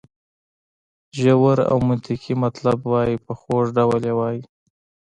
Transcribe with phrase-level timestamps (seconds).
[1.19, 4.41] ژور او منطقي مطلب وایي په خوږ ډول یې وایي.